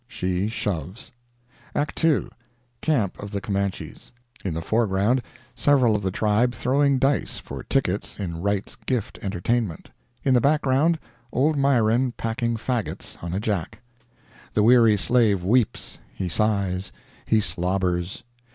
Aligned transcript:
She 0.07 0.47
shoves! 0.49 1.11
ACT 1.75 2.03
II.—Camp 2.03 3.19
of 3.19 3.29
the 3.29 3.39
Comanches. 3.39 4.11
In 4.43 4.55
the 4.55 4.61
foreground, 4.63 5.21
several 5.53 5.95
of 5.95 6.01
the 6.01 6.09
tribe 6.09 6.55
throwing 6.55 6.97
dice 6.97 7.37
for 7.37 7.61
tickets 7.61 8.19
in 8.19 8.41
Wright's 8.41 8.75
Gift 8.75 9.19
Entertainment. 9.21 9.91
In 10.23 10.33
the 10.33 10.41
background, 10.41 10.97
old 11.31 11.55
Myron 11.55 12.13
packing 12.13 12.57
faggots 12.57 13.23
on 13.23 13.31
a 13.35 13.39
jack. 13.39 13.79
The 14.55 14.63
weary 14.63 14.97
slave 14.97 15.43
weeps—he 15.43 16.29
sighs—he 16.29 17.39
slobbers. 17.39 18.23